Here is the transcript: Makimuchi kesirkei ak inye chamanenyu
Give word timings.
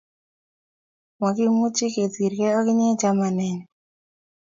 Makimuchi 1.19 1.85
kesirkei 1.95 2.55
ak 2.59 2.67
inye 2.71 2.87
chamanenyu 3.01 3.65